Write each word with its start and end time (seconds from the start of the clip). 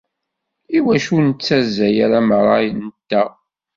Iwacu 0.77 1.09
ur 1.17 1.23
nettazzal 1.25 1.97
ara 2.05 2.19
merra-nteɣ? 2.27 3.29